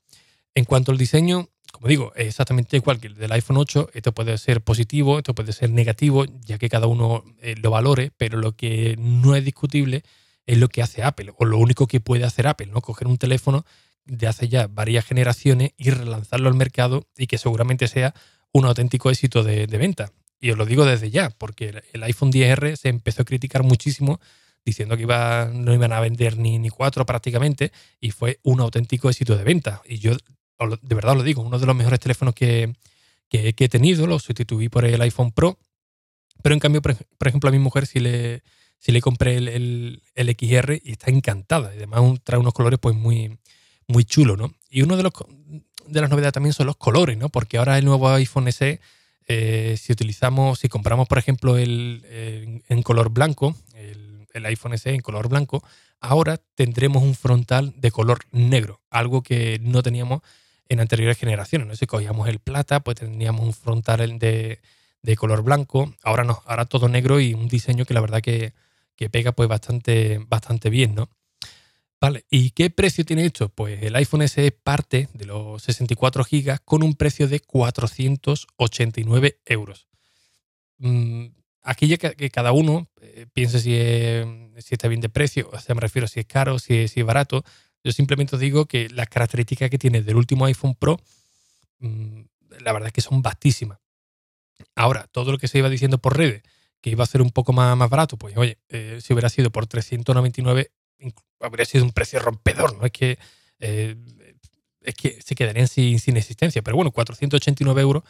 En 0.54 0.64
cuanto 0.64 0.92
al 0.92 0.98
diseño, 0.98 1.48
como 1.72 1.88
digo, 1.88 2.12
es 2.14 2.28
exactamente 2.28 2.76
igual 2.76 3.00
que 3.00 3.08
el 3.08 3.14
del 3.16 3.32
iPhone 3.32 3.56
8. 3.56 3.90
Esto 3.94 4.12
puede 4.12 4.38
ser 4.38 4.62
positivo, 4.62 5.18
esto 5.18 5.34
puede 5.34 5.52
ser 5.52 5.70
negativo, 5.70 6.24
ya 6.42 6.56
que 6.56 6.68
cada 6.68 6.86
uno 6.86 7.24
eh, 7.40 7.56
lo 7.60 7.70
valore, 7.70 8.12
pero 8.16 8.38
lo 8.38 8.54
que 8.54 8.94
no 8.96 9.34
es 9.34 9.44
discutible 9.44 10.04
es 10.46 10.58
lo 10.58 10.68
que 10.68 10.82
hace 10.82 11.02
Apple, 11.02 11.32
o 11.36 11.44
lo 11.44 11.58
único 11.58 11.88
que 11.88 11.98
puede 12.00 12.24
hacer 12.24 12.46
Apple, 12.46 12.66
¿no? 12.66 12.80
Coger 12.80 13.08
un 13.08 13.18
teléfono 13.18 13.64
de 14.04 14.26
hace 14.26 14.48
ya 14.48 14.68
varias 14.68 15.04
generaciones 15.04 15.72
y 15.76 15.90
relanzarlo 15.90 16.48
al 16.48 16.54
mercado 16.54 17.08
y 17.16 17.26
que 17.26 17.38
seguramente 17.38 17.88
sea 17.88 18.14
un 18.52 18.66
auténtico 18.66 19.10
éxito 19.10 19.42
de, 19.42 19.66
venta. 19.66 20.12
Y 20.44 20.50
os 20.50 20.58
lo 20.58 20.66
digo 20.66 20.84
desde 20.84 21.10
ya, 21.10 21.30
porque 21.30 21.82
el 21.94 22.02
iPhone 22.02 22.30
10R 22.30 22.76
se 22.76 22.90
empezó 22.90 23.22
a 23.22 23.24
criticar 23.24 23.62
muchísimo 23.62 24.20
diciendo 24.62 24.94
que 24.94 25.04
iba, 25.04 25.46
no 25.50 25.72
iban 25.72 25.90
a 25.94 26.00
vender 26.00 26.36
ni, 26.36 26.58
ni 26.58 26.68
cuatro 26.68 27.06
prácticamente 27.06 27.72
y 27.98 28.10
fue 28.10 28.40
un 28.42 28.60
auténtico 28.60 29.08
éxito 29.08 29.38
de 29.38 29.42
venta. 29.42 29.80
Y 29.86 30.00
yo 30.00 30.12
de 30.82 30.94
verdad 30.94 31.16
lo 31.16 31.22
digo, 31.22 31.40
uno 31.40 31.58
de 31.58 31.64
los 31.64 31.74
mejores 31.74 31.98
teléfonos 31.98 32.34
que, 32.34 32.74
he 33.30 33.68
tenido, 33.70 34.06
lo 34.06 34.18
sustituí 34.18 34.68
por 34.68 34.84
el 34.84 35.00
iPhone 35.00 35.32
Pro, 35.32 35.58
pero 36.42 36.52
en 36.52 36.60
cambio, 36.60 36.82
por, 36.82 36.94
ejemplo, 37.26 37.48
a 37.48 37.52
mi 37.52 37.58
mujer 37.58 37.86
sí 37.86 37.98
le, 38.00 38.42
le 38.86 39.00
compré 39.00 39.38
el, 39.38 40.02
XR 40.14 40.78
y 40.84 40.92
está 40.92 41.10
encantada. 41.10 41.68
Además 41.68 42.20
trae 42.22 42.38
unos 42.38 42.52
colores 42.52 42.78
pues 42.78 42.94
muy, 42.94 43.38
muy 43.88 44.04
chulos, 44.04 44.36
¿no? 44.36 44.52
Y 44.68 44.82
uno 44.82 44.98
de 44.98 45.04
los 45.04 45.12
de 45.86 46.00
las 46.02 46.10
novedades 46.10 46.34
también 46.34 46.52
son 46.52 46.66
los 46.66 46.76
colores, 46.76 47.16
¿no? 47.16 47.30
Porque 47.30 47.56
ahora 47.56 47.78
el 47.78 47.86
nuevo 47.86 48.10
iPhone 48.10 48.52
SE, 48.52 48.78
eh, 49.26 49.76
si 49.78 49.92
utilizamos, 49.92 50.58
si 50.58 50.68
compramos, 50.68 51.08
por 51.08 51.18
ejemplo, 51.18 51.56
el, 51.56 52.62
en 52.68 52.82
color 52.82 53.10
blanco, 53.10 53.56
el, 53.74 54.46
iPhone 54.46 54.76
SE 54.76 54.92
en 54.92 55.00
color 55.00 55.28
blanco, 55.28 55.62
ahora 56.00 56.38
tendremos 56.54 57.02
un 57.02 57.14
frontal 57.14 57.72
de 57.76 57.90
color 57.90 58.24
negro, 58.32 58.80
algo 58.90 59.22
que 59.22 59.58
no 59.62 59.82
teníamos 59.82 60.22
en 60.68 60.80
anteriores 60.80 61.16
generaciones. 61.18 61.68
¿no? 61.68 61.76
Si 61.76 61.86
cogíamos 61.86 62.28
el 62.28 62.40
plata, 62.40 62.80
pues 62.80 62.96
tendríamos 62.96 63.42
un 63.42 63.54
frontal 63.54 64.18
de, 64.18 64.58
color 65.16 65.42
blanco. 65.42 65.94
Ahora 66.02 66.24
no, 66.24 66.42
ahora 66.46 66.64
todo 66.64 66.88
negro 66.88 67.20
y 67.20 67.32
un 67.32 67.48
diseño 67.48 67.84
que 67.84 67.94
la 67.94 68.00
verdad 68.00 68.20
que, 68.20 68.52
pega 69.10 69.32
pues 69.32 69.48
bastante, 69.48 70.18
bastante 70.26 70.68
bien, 70.68 70.94
¿no? 70.94 71.08
¿Y 72.30 72.50
qué 72.50 72.70
precio 72.70 73.04
tiene 73.04 73.26
esto? 73.26 73.48
Pues 73.48 73.82
el 73.82 73.94
iPhone 73.96 74.26
SE 74.28 74.50
parte 74.52 75.08
de 75.12 75.26
los 75.26 75.62
64 75.62 76.24
GB 76.24 76.60
con 76.64 76.82
un 76.82 76.94
precio 76.94 77.28
de 77.28 77.40
489 77.40 79.40
euros. 79.46 79.86
Mm, 80.78 81.26
aquí 81.62 81.88
ya 81.88 81.96
que, 81.96 82.30
cada 82.30 82.52
uno 82.52 82.88
eh, 83.00 83.26
piense 83.32 83.60
si, 83.60 83.70
si, 84.60 84.74
está 84.74 84.88
bien 84.88 85.00
de 85.00 85.08
precio, 85.08 85.48
o 85.52 85.58
sea, 85.58 85.74
me 85.74 85.80
refiero 85.80 86.08
si 86.08 86.20
es 86.20 86.26
caro, 86.26 86.58
si, 86.58 86.88
si 86.88 87.00
es 87.00 87.06
barato. 87.06 87.44
Yo 87.82 87.92
simplemente 87.92 88.36
os 88.36 88.40
digo 88.40 88.66
que 88.66 88.88
las 88.88 89.08
características 89.08 89.70
que 89.70 89.78
tiene 89.78 90.02
del 90.02 90.16
último 90.16 90.46
iPhone 90.46 90.74
Pro, 90.74 90.98
mm, 91.80 92.22
la 92.60 92.72
verdad 92.72 92.88
es 92.88 92.92
que 92.92 93.00
son 93.00 93.22
vastísimas. 93.22 93.78
Ahora, 94.74 95.06
todo 95.10 95.32
lo 95.32 95.38
que 95.38 95.48
se 95.48 95.58
iba 95.58 95.68
diciendo 95.68 95.98
por 95.98 96.16
redes, 96.16 96.42
que 96.80 96.90
iba 96.90 97.04
a 97.04 97.06
ser 97.06 97.22
un 97.22 97.30
poco 97.30 97.52
más, 97.52 97.76
más 97.76 97.90
barato, 97.90 98.16
pues 98.16 98.36
oye, 98.36 98.58
eh, 98.68 99.00
si 99.02 99.12
hubiera 99.12 99.28
sido 99.28 99.50
por 99.50 99.66
399, 99.66 100.70
habría 101.40 101.64
sido 101.64 101.84
un 101.84 101.92
precio 101.92 102.18
rompedor, 102.18 102.76
¿no? 102.76 102.86
Es 102.86 102.92
que, 102.92 103.18
eh, 103.60 103.96
es 104.80 104.94
que 104.94 105.20
se 105.22 105.34
quedarían 105.34 105.68
sin, 105.68 105.98
sin 105.98 106.16
existencia. 106.16 106.62
Pero 106.62 106.76
bueno, 106.76 106.90
489 106.90 107.80
euros, 107.80 108.04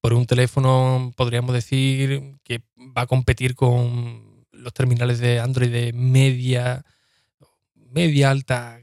por 0.00 0.12
un 0.14 0.26
teléfono, 0.26 1.12
podríamos 1.16 1.54
decir, 1.54 2.38
que 2.42 2.62
va 2.96 3.02
a 3.02 3.06
competir 3.06 3.54
con 3.54 4.46
los 4.52 4.72
terminales 4.72 5.18
de 5.18 5.40
Android 5.40 5.70
de 5.70 5.92
media, 5.92 6.84
media 7.74 8.30
alta, 8.30 8.80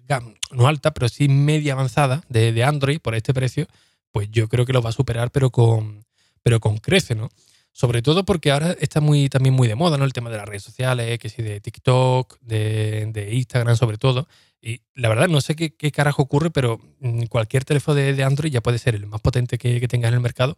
no 0.52 0.68
alta, 0.68 0.94
pero 0.94 1.10
sí 1.10 1.28
media 1.28 1.74
avanzada 1.74 2.24
de, 2.30 2.52
de 2.52 2.64
Android 2.64 3.00
por 3.00 3.16
este 3.16 3.34
precio, 3.34 3.68
pues 4.12 4.30
yo 4.32 4.48
creo 4.48 4.66
que 4.66 4.74
lo 4.74 4.82
va 4.82 4.90
a 4.90 4.94
superar, 4.94 5.32
pero 5.32 5.50
con, 5.50 6.06
pero 6.44 6.60
con 6.60 6.78
crece, 6.78 7.16
¿no? 7.16 7.30
Sobre 7.78 8.02
todo 8.02 8.26
porque 8.26 8.50
ahora 8.50 8.76
está 8.80 9.02
muy, 9.02 9.30
también 9.30 9.54
muy 9.54 9.68
de 9.68 9.76
moda, 9.76 10.00
¿no? 10.00 10.06
El 10.06 10.12
tema 10.12 10.32
de 10.32 10.38
las 10.38 10.48
redes 10.48 10.64
sociales, 10.64 11.20
que 11.20 11.30
sí, 11.30 11.44
de 11.44 11.62
TikTok, 11.62 12.40
de, 12.42 13.30
Instagram 13.34 13.78
sobre 13.78 14.00
todo. 14.00 14.28
Y 14.60 14.82
la 14.96 15.10
verdad, 15.10 15.28
no 15.28 15.42
sé 15.42 15.56
qué, 15.56 15.92
carajo 15.92 16.24
ocurre, 16.24 16.50
pero 16.50 16.82
mm, 17.02 17.26
cualquier 17.26 17.66
teléfono 17.66 17.94
de, 17.94 18.24
Android 18.24 18.52
ya 18.52 18.62
puede 18.62 18.80
ser 18.80 18.96
el 18.96 19.06
más 19.06 19.22
potente 19.22 19.60
que, 19.60 19.80
que 19.80 19.88
tengas 19.88 20.10
en 20.10 20.16
el 20.16 20.22
mercado. 20.22 20.58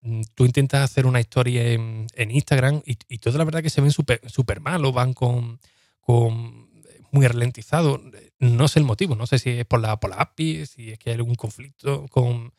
Mm, 0.00 0.22
tú 0.34 0.46
intentas 0.46 0.82
hacer 0.82 1.06
una 1.06 1.20
historia 1.20 1.62
en, 1.64 2.08
Instagram 2.16 2.82
y, 2.84 2.98
y 3.08 3.20
la 3.30 3.44
verdad 3.44 3.62
que 3.62 3.70
se 3.70 3.80
ven 3.80 3.92
súper 3.92 4.20
super 4.28 4.60
mal 4.60 4.84
o 4.84 4.90
van 4.90 5.14
con, 5.14 5.60
con 6.00 6.68
muy 7.12 7.24
ralentizado. 7.24 8.02
No 8.40 8.66
sé 8.66 8.80
el 8.80 8.84
motivo, 8.84 9.14
no 9.14 9.28
sé 9.28 9.38
si 9.38 9.50
es 9.50 9.64
por 9.64 9.78
la, 9.78 10.00
por 10.00 10.10
la 10.10 10.16
API, 10.16 10.66
si 10.66 10.90
es 10.90 10.98
que 10.98 11.10
hay 11.10 11.14
algún 11.14 11.36
conflicto 11.36 12.08
con, 12.08 12.52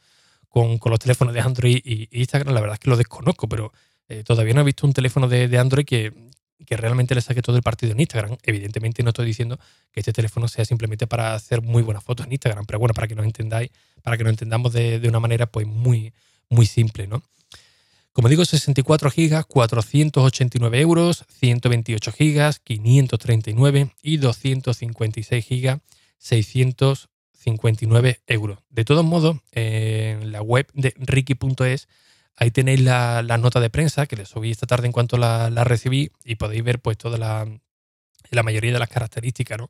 con, 0.48 0.80
los 0.86 1.00
teléfonos 1.00 1.34
de 1.34 1.42
Android 1.42 1.82
y, 1.84 2.08
Instagram. 2.18 2.54
La 2.54 2.62
verdad 2.62 2.76
es 2.76 2.80
que 2.80 2.90
lo 2.90 2.96
desconozco, 2.96 3.50
pero 3.50 3.74
eh, 4.10 4.24
todavía 4.24 4.56
no 4.56 4.62
he 4.62 4.64
visto 4.64 4.88
un 4.88 4.94
teléfono 4.94 5.30
de, 5.30 5.56
Android 5.58 5.86
que, 5.86 6.12
realmente 6.72 7.16
le 7.16 7.22
saque 7.22 7.42
todo 7.42 7.56
el 7.56 7.64
partido 7.64 7.94
en 7.94 8.00
Instagram. 8.00 8.38
Evidentemente 8.44 9.02
no 9.02 9.10
estoy 9.10 9.26
diciendo 9.26 9.60
que 9.92 10.02
este 10.02 10.14
teléfono 10.14 10.48
sea 10.48 10.66
simplemente 10.66 11.08
para 11.08 11.34
hacer 11.34 11.62
muy 11.62 11.84
buenas 11.84 12.04
fotos 12.04 12.26
en 12.26 12.34
Instagram, 12.34 12.66
pero 12.66 12.80
bueno, 12.80 12.94
para 12.94 13.08
que 13.08 13.16
nos 13.16 13.26
entendáis, 13.26 13.72
para 14.04 14.18
que 14.18 14.24
nos 14.24 14.32
entendamos 14.32 14.74
de, 14.74 15.02
una 15.08 15.20
manera 15.20 15.46
pues 15.46 15.66
muy, 15.66 16.14
muy 16.50 16.66
simple, 16.66 17.08
¿no? 17.08 17.24
Como 18.12 18.28
digo, 18.28 18.44
64 18.44 19.12
GB, 19.16 19.46
489 19.46 20.82
euros, 20.82 21.24
128 21.40 22.12
GB, 22.12 22.56
539 22.64 23.92
y 24.02 24.18
256 24.18 25.46
GB, 25.48 25.80
659 26.18 28.22
euros. 28.28 28.60
De 28.70 28.86
todos 28.86 29.06
modos, 29.06 29.38
en 29.52 30.32
la 30.32 30.42
web 30.42 30.68
de 30.74 30.94
ricky.es 30.98 31.88
Ahí 32.36 32.52
tenéis 32.52 32.80
la, 32.80 33.22
nota 33.38 33.60
de 33.60 33.70
prensa 33.70 34.06
que 34.06 34.16
les 34.16 34.30
subí 34.30 34.52
esta 34.52 34.66
tarde 34.66 34.88
en 34.88 34.94
cuanto 34.94 35.18
la, 35.18 35.50
recibí 35.64 36.12
y 36.24 36.36
podéis 36.36 36.64
ver 36.64 36.80
pues 36.80 36.98
toda 36.98 37.18
la, 37.18 38.44
mayoría 38.44 38.72
de 38.72 38.80
las 38.80 38.90
características, 38.90 39.58
¿no? 39.58 39.70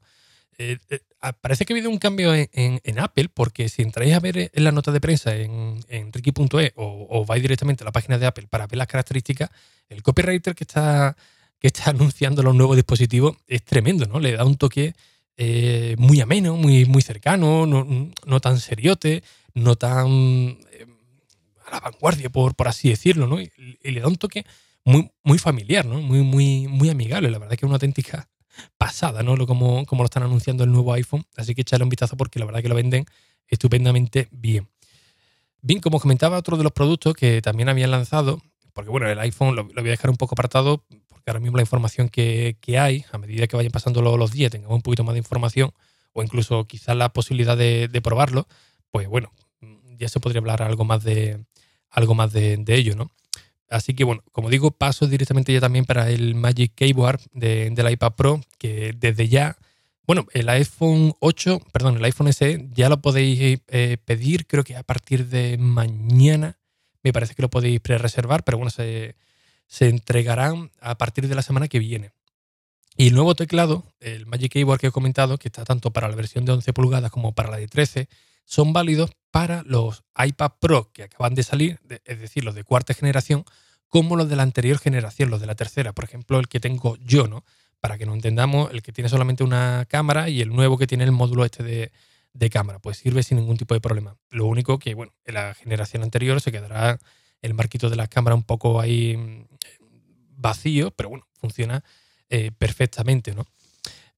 Eh, 0.60 0.78
eh, 0.90 1.00
ah, 1.22 1.32
parece 1.32 1.66
que 1.66 1.72
ha 1.72 1.76
habido 1.76 1.90
un 1.90 2.00
cambio 2.00 2.34
en, 2.36 3.00
Apple, 3.00 3.30
porque 3.34 3.70
si 3.70 3.82
entráis 3.82 4.14
a 4.14 4.20
ver 4.20 4.52
en 4.54 4.64
la 4.64 4.74
nota 4.74 4.92
de 4.92 5.00
prensa 5.00 5.34
en, 5.36 5.80
en 5.88 6.12
Ricky.e 6.12 6.74
o, 6.76 7.26
vais 7.26 7.42
directamente 7.42 7.84
a 7.84 7.86
la 7.86 7.94
página 7.94 8.18
de 8.18 8.26
Apple 8.26 8.48
para 8.50 8.68
ver 8.68 8.78
las 8.78 8.88
características, 8.88 9.50
el 9.88 10.04
copywriter 10.04 10.54
que 10.56 10.66
está, 10.66 11.16
anunciando 11.86 12.44
los 12.44 12.54
nuevos 12.54 12.76
dispositivos 12.76 13.38
es 13.48 13.64
tremendo, 13.64 14.06
¿no? 14.06 14.20
Le 14.20 14.34
da 14.34 14.44
un 14.46 14.58
toque 14.58 14.94
eh, 15.38 15.96
muy 15.98 16.20
ameno, 16.20 16.56
muy, 16.56 16.86
muy 16.86 17.02
cercano, 17.02 17.66
no, 17.66 18.12
no 18.26 18.40
tan 18.42 18.60
seriote, 18.60 19.24
no 19.54 19.78
tan 19.78 20.58
la 21.70 21.80
vanguardia, 21.80 22.30
por, 22.30 22.56
por 22.56 22.68
así 22.68 22.90
decirlo, 22.90 23.28
¿no? 23.28 23.42
Y, 23.42 23.52
le 23.84 24.00
da 24.00 24.08
un 24.08 24.18
toque 24.18 24.46
muy, 24.86 25.12
muy 25.24 25.38
familiar, 25.38 25.86
¿no? 25.86 26.02
Muy, 26.02 26.22
muy, 26.22 26.68
muy 26.68 26.90
amigable. 26.90 27.30
La 27.30 27.40
verdad 27.40 27.56
que 27.58 27.66
es 27.66 27.68
una 27.68 27.76
auténtica 27.76 28.30
pasada, 28.78 29.24
¿no? 29.24 29.36
Lo, 29.36 29.48
como, 29.48 29.86
como 29.86 30.04
lo 30.04 30.06
están 30.06 30.24
anunciando 30.24 30.64
el 30.64 30.72
nuevo 30.72 30.94
iPhone. 30.94 31.26
Así 31.36 31.56
que 31.56 31.62
echarle 31.62 31.84
un 31.84 31.90
vistazo 31.90 32.18
porque 32.18 32.40
la 32.40 32.46
verdad 32.46 32.62
que 32.62 32.70
lo 32.70 32.76
venden 32.76 33.06
estupendamente 33.48 34.28
bien. 34.32 34.70
Bien, 35.62 35.82
como 35.82 36.00
comentaba, 36.00 36.38
otro 36.38 36.58
de 36.58 36.64
los 36.64 36.72
productos 36.72 37.14
que 37.16 37.42
también 37.42 37.68
habían 37.68 37.92
lanzado, 37.92 38.42
porque 38.74 38.90
bueno, 38.90 39.10
el 39.10 39.20
iPhone 39.20 39.56
lo, 39.56 39.66
voy 39.66 39.88
a 39.88 39.92
dejar 39.92 40.10
un 40.10 40.16
poco 40.16 40.36
apartado, 40.36 40.86
porque 41.10 41.30
ahora 41.30 41.42
mismo 41.42 41.58
la 41.58 41.64
información 41.64 42.08
que, 42.08 42.56
hay, 42.80 43.04
a 43.12 43.18
medida 43.18 43.48
que 43.48 43.58
vayan 43.58 43.72
pasando 43.72 44.02
los, 44.02 44.32
días, 44.32 44.52
tengamos 44.52 44.76
un 44.76 44.82
poquito 44.82 45.04
más 45.04 45.14
de 45.14 45.20
información, 45.20 45.72
o 46.14 46.24
incluso 46.24 46.66
quizás 46.66 46.96
la 46.96 47.12
posibilidad 47.12 47.58
de 47.58 48.02
probarlo, 48.02 48.48
pues 48.92 49.10
bueno, 49.10 49.34
ya 50.00 50.08
se 50.08 50.20
podría 50.20 50.40
hablar 50.40 50.64
algo 50.64 50.86
más 50.86 51.04
de, 51.04 51.46
algo 51.90 52.16
más 52.16 52.32
de, 52.34 52.64
ello, 52.68 52.96
¿no? 52.96 53.12
Así 53.70 53.94
que 53.94 54.04
bueno, 54.04 54.24
como 54.32 54.50
digo, 54.50 54.72
paso 54.72 55.08
directamente 55.08 55.54
ya 55.54 55.60
también 55.60 55.86
para 55.86 56.10
el 56.10 56.36
Magic 56.36 56.74
Keyboard 56.76 57.22
de, 57.34 57.70
del 57.70 57.92
iPad 57.92 58.14
Pro, 58.14 58.42
que 58.58 58.94
desde 58.98 59.28
ya, 59.28 59.58
bueno, 60.08 60.26
el 60.34 60.50
iPhone 60.50 61.14
8, 61.20 61.62
perdón, 61.72 61.98
el 61.98 62.06
iPhone 62.06 62.34
SE 62.34 62.68
ya 62.72 62.90
lo 62.90 63.02
podéis 63.02 63.62
eh, 63.68 63.98
pedir, 64.04 64.48
creo 64.48 64.64
que 64.64 64.76
a 64.76 64.84
partir 64.84 65.28
de 65.28 65.58
mañana, 65.58 66.58
me 67.04 67.14
parece 67.14 67.36
que 67.36 67.44
lo 67.44 67.50
podéis 67.50 67.80
pre-reservar, 67.80 68.44
pero 68.44 68.58
bueno, 68.58 68.72
se, 68.72 69.16
se 69.68 69.88
entregarán 69.88 70.72
a 70.82 70.98
partir 70.98 71.28
de 71.28 71.36
la 71.36 71.44
semana 71.44 71.68
que 71.68 71.80
viene. 71.80 72.12
Y 72.98 73.08
el 73.08 73.14
nuevo 73.14 73.34
teclado, 73.36 73.86
el 74.02 74.26
Magic 74.26 74.52
Keyboard 74.52 74.82
que 74.82 74.88
he 74.88 74.92
comentado, 74.92 75.38
que 75.38 75.48
está 75.48 75.64
tanto 75.64 75.92
para 75.92 76.10
la 76.10 76.16
versión 76.16 76.44
de 76.44 76.52
11 76.52 76.74
pulgadas 76.74 77.12
como 77.12 77.34
para 77.34 77.50
la 77.50 77.58
de 77.58 77.68
13, 77.68 78.10
son 78.44 78.74
válidos 78.74 79.12
para 79.32 79.64
los 79.66 80.04
iPad 80.18 80.52
Pro 80.60 80.92
que 80.92 81.04
acaban 81.04 81.36
de 81.36 81.44
salir, 81.44 81.80
es 82.06 82.20
decir, 82.20 82.44
los 82.44 82.56
de 82.56 82.64
cuarta 82.64 82.94
generación, 82.94 83.46
como 83.88 84.16
los 84.16 84.30
de 84.30 84.36
la 84.36 84.44
anterior 84.44 84.78
generación, 84.80 85.30
los 85.30 85.42
de 85.42 85.48
la 85.48 85.56
tercera. 85.56 85.94
Por 85.94 86.06
ejemplo, 86.06 86.40
el 86.40 86.48
que 86.48 86.60
tengo 86.60 86.98
yo, 86.98 87.28
¿no? 87.28 87.44
Para 87.80 87.98
que 87.98 88.06
no 88.06 88.14
entendamos, 88.14 88.72
el 88.72 88.82
que 88.82 88.92
tiene 88.92 89.10
solamente 89.10 89.44
una 89.44 89.86
cámara 89.90 90.30
y 90.30 90.42
el 90.42 90.50
nuevo 90.50 90.78
que 90.78 90.88
tiene 90.88 91.04
el 91.04 91.12
módulo 91.12 91.46
este 91.46 91.64
de, 91.64 91.92
cámara, 92.50 92.80
pues 92.80 92.98
sirve 92.98 93.22
sin 93.22 93.38
ningún 93.38 93.58
tipo 93.58 93.74
de 93.74 93.82
problema. 93.82 94.16
Lo 94.30 94.46
único 94.46 94.80
que, 94.80 94.94
bueno, 94.94 95.14
en 95.26 95.34
la 95.34 95.54
generación 95.54 96.04
anterior 96.04 96.40
se 96.40 96.52
quedará 96.52 96.98
el 97.42 97.54
marquito 97.54 97.90
de 97.90 97.98
la 97.98 98.08
cámara 98.08 98.36
un 98.36 98.44
poco 98.44 98.80
ahí 98.80 99.18
mm, 99.18 99.48
vacío, 100.38 100.92
pero 100.92 101.10
bueno, 101.10 101.28
funciona 101.34 101.84
eh, 102.30 102.52
perfectamente, 102.58 103.34
¿no? 103.34 103.46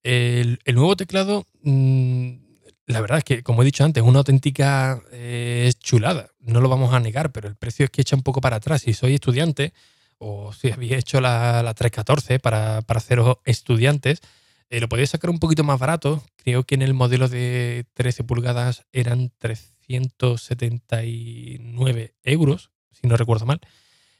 El, 0.04 0.60
nuevo 0.66 0.96
teclado 0.96 1.46
mm, 1.64 2.51
la 2.88 3.02
verdad 3.02 3.20
es 3.20 3.24
que, 3.24 3.44
como 3.44 3.62
he 3.62 3.66
dicho 3.66 3.84
antes, 3.84 4.02
una 4.04 4.18
auténtica 4.20 5.02
eh, 5.12 5.72
chulada. 5.80 6.32
No 6.40 6.62
lo 6.62 6.70
vamos 6.70 6.94
a 6.94 7.00
negar, 7.00 7.32
pero 7.32 7.48
el 7.48 7.56
precio 7.56 7.86
es 7.86 7.92
que 7.92 8.02
echa 8.02 8.16
un 8.16 8.24
poco 8.24 8.42
para 8.42 8.58
atrás. 8.58 8.82
Si 8.82 8.94
soy 8.94 9.14
estudiante 9.16 9.74
o 10.18 10.54
si 10.54 10.72
habéis 10.72 10.94
hecho 10.94 11.22
la, 11.22 11.74
314 11.76 12.40
para, 12.40 12.82
para 12.82 12.98
haceros 12.98 13.38
estudiantes, 13.46 14.22
eh, 14.70 14.80
lo 14.80 14.88
podéis 14.88 15.10
sacar 15.10 15.30
un 15.30 15.40
poquito 15.40 15.64
más 15.64 15.80
barato. 15.80 16.24
Creo 16.38 16.64
que 16.64 16.76
en 16.76 16.82
el 16.82 16.94
modelo 16.94 17.28
de 17.28 17.86
13 17.94 18.24
pulgadas 18.24 18.86
eran 18.94 19.32
379 19.38 22.14
euros, 22.24 22.72
si 22.92 23.08
no 23.08 23.18
recuerdo 23.18 23.46
mal. 23.46 23.60